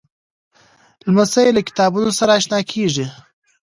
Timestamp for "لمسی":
1.05-1.47